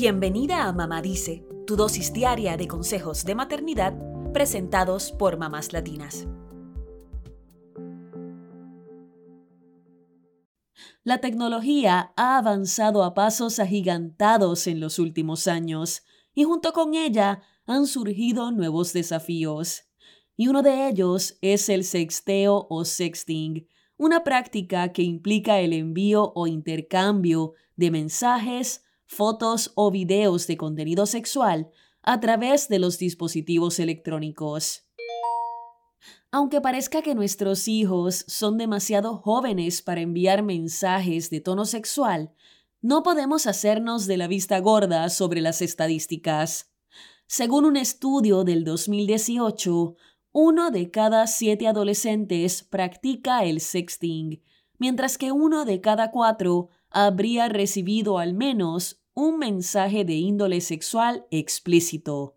[0.00, 3.98] Bienvenida a Mamá Dice, tu dosis diaria de consejos de maternidad
[4.32, 6.28] presentados por mamás latinas.
[11.02, 17.42] La tecnología ha avanzado a pasos agigantados en los últimos años y junto con ella
[17.66, 19.88] han surgido nuevos desafíos.
[20.36, 26.32] Y uno de ellos es el sexteo o sexting, una práctica que implica el envío
[26.36, 31.70] o intercambio de mensajes, fotos o videos de contenido sexual
[32.02, 34.84] a través de los dispositivos electrónicos.
[36.30, 42.32] Aunque parezca que nuestros hijos son demasiado jóvenes para enviar mensajes de tono sexual,
[42.82, 46.70] no podemos hacernos de la vista gorda sobre las estadísticas.
[47.26, 49.96] Según un estudio del 2018,
[50.32, 54.42] uno de cada siete adolescentes practica el sexting,
[54.78, 61.26] mientras que uno de cada cuatro habría recibido al menos un mensaje de índole sexual
[61.30, 62.36] explícito.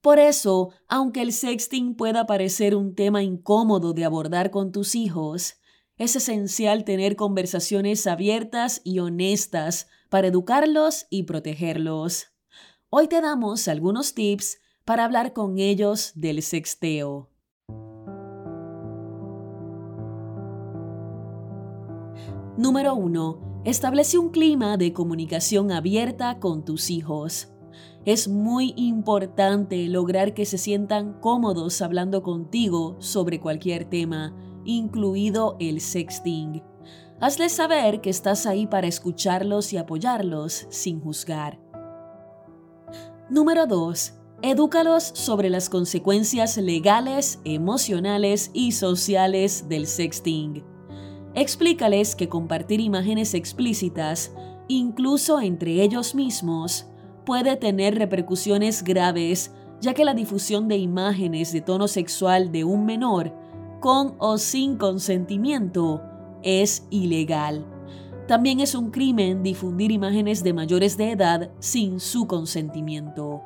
[0.00, 5.56] Por eso, aunque el sexting pueda parecer un tema incómodo de abordar con tus hijos,
[5.96, 12.26] es esencial tener conversaciones abiertas y honestas para educarlos y protegerlos.
[12.90, 17.33] Hoy te damos algunos tips para hablar con ellos del sexteo.
[22.56, 23.62] Número 1.
[23.64, 27.48] Establece un clima de comunicación abierta con tus hijos.
[28.04, 35.80] Es muy importante lograr que se sientan cómodos hablando contigo sobre cualquier tema, incluido el
[35.80, 36.62] sexting.
[37.20, 41.58] Hazles saber que estás ahí para escucharlos y apoyarlos sin juzgar.
[43.28, 44.14] Número 2.
[44.42, 50.73] Edúcalos sobre las consecuencias legales, emocionales y sociales del sexting.
[51.34, 54.32] Explícales que compartir imágenes explícitas,
[54.68, 56.86] incluso entre ellos mismos,
[57.26, 62.86] puede tener repercusiones graves, ya que la difusión de imágenes de tono sexual de un
[62.86, 63.34] menor,
[63.80, 66.02] con o sin consentimiento,
[66.42, 67.66] es ilegal.
[68.28, 73.42] También es un crimen difundir imágenes de mayores de edad sin su consentimiento.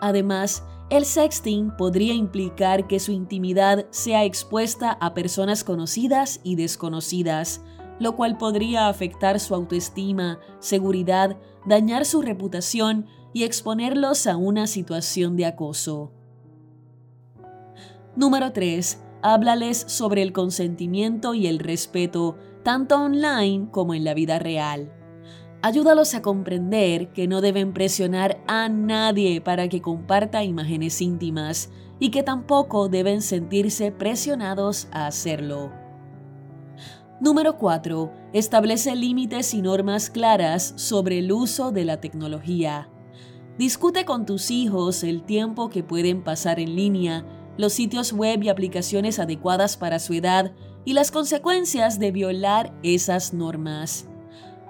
[0.00, 7.62] Además, el sexting podría implicar que su intimidad sea expuesta a personas conocidas y desconocidas,
[8.00, 15.36] lo cual podría afectar su autoestima, seguridad, dañar su reputación y exponerlos a una situación
[15.36, 16.12] de acoso.
[18.16, 19.00] Número 3.
[19.22, 24.99] Háblales sobre el consentimiento y el respeto, tanto online como en la vida real.
[25.62, 32.10] Ayúdalos a comprender que no deben presionar a nadie para que comparta imágenes íntimas y
[32.10, 35.70] que tampoco deben sentirse presionados a hacerlo.
[37.20, 38.10] Número 4.
[38.32, 42.88] Establece límites y normas claras sobre el uso de la tecnología.
[43.58, 47.26] Discute con tus hijos el tiempo que pueden pasar en línea,
[47.58, 50.52] los sitios web y aplicaciones adecuadas para su edad
[50.86, 54.09] y las consecuencias de violar esas normas.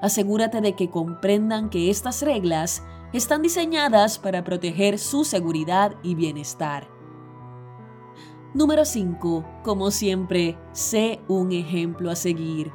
[0.00, 6.88] Asegúrate de que comprendan que estas reglas están diseñadas para proteger su seguridad y bienestar.
[8.54, 9.44] Número 5.
[9.62, 12.72] Como siempre, sé un ejemplo a seguir.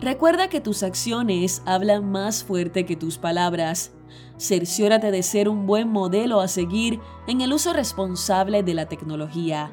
[0.00, 3.92] Recuerda que tus acciones hablan más fuerte que tus palabras.
[4.38, 9.72] Cerciórate de ser un buen modelo a seguir en el uso responsable de la tecnología.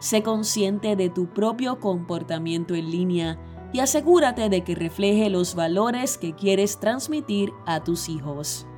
[0.00, 3.38] Sé consciente de tu propio comportamiento en línea
[3.74, 8.68] y asegúrate de que refleje los valores que quieres transmitir a tus hijos.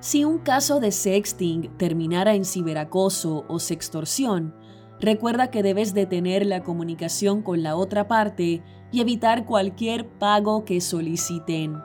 [0.00, 4.56] Si un caso de sexting terminara en ciberacoso o sextorsión,
[4.98, 10.80] recuerda que debes detener la comunicación con la otra parte y evitar cualquier pago que
[10.80, 11.76] soliciten.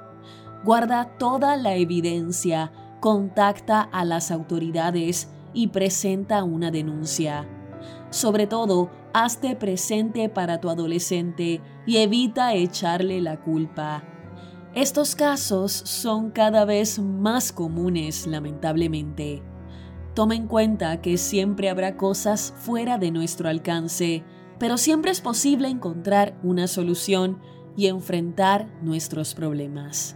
[0.64, 7.48] Guarda toda la evidencia, contacta a las autoridades y presenta una denuncia.
[8.14, 14.04] Sobre todo, hazte presente para tu adolescente y evita echarle la culpa.
[14.76, 19.42] Estos casos son cada vez más comunes, lamentablemente.
[20.14, 24.24] Toma en cuenta que siempre habrá cosas fuera de nuestro alcance,
[24.60, 27.40] pero siempre es posible encontrar una solución
[27.76, 30.16] y enfrentar nuestros problemas.